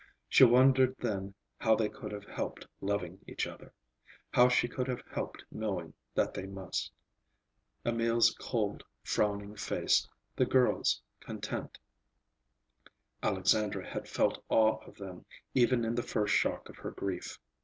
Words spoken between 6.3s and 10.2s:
they must. Emil's cold, frowning face,